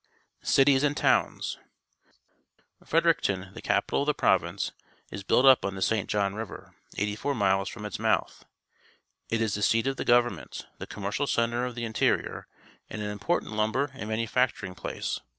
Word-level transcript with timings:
Cities 0.41 0.81
and 0.81 0.97
Towns.— 0.97 1.59
Fredericton. 2.87 3.51
the 3.53 3.61
capi 3.61 3.85
tal 3.91 4.01
of 4.01 4.07
the 4.07 4.15
province, 4.15 4.71
is 5.11 5.21
built 5.21 5.45
up 5.45 5.63
on 5.63 5.75
the 5.75 5.81
St. 5.83 6.09
John 6.09 6.33
River, 6.33 6.73
eighty 6.97 7.15
four 7.15 7.35
miles 7.35 7.69
from 7.69 7.85
ita 7.85 8.01
mouth. 8.01 8.43
It 9.29 9.41
is 9.43 9.55
the^seat 9.55 9.85
of 9.85 9.97
the 9.97 10.03
govern 10.03 10.37
ment^ 10.37 10.65
the 10.79 10.87
commercial 10.87 11.27
centre_of 11.27 11.75
the 11.75 11.85
interior, 11.85 12.47
and 12.89 13.03
an 13.03 13.15
impo 13.19 13.39
rtant 13.41 13.53
lumbe 13.53 13.75
r 13.75 13.91
and 13.93 14.09
manufacturing 14.09 14.73
glace. 14.73 15.19